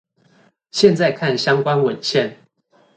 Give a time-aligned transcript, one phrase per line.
[0.71, 2.33] 現在看相關文獻